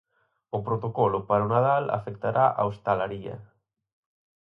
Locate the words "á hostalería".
2.59-3.35